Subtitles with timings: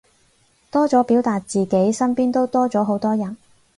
[0.71, 3.37] 多咗表達自己，身邊都多咗好多人